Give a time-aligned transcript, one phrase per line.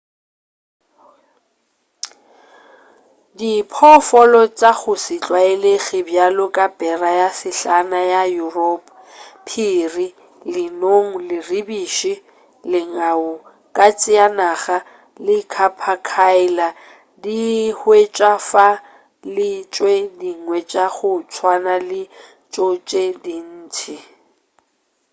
[3.37, 8.93] diphoofolo tša go se tlwaelege bjalo ka bera ye sehlana ya yuropa
[9.47, 10.07] phiri
[10.53, 12.13] lenong leribiši
[12.71, 13.27] lengau
[13.77, 14.77] katse ya naga
[15.25, 16.67] le capercaillie
[17.23, 18.67] di ka hwetšwa fa
[19.35, 22.01] le tše dingwe tša go tswana le
[22.51, 23.95] tšo tše dintši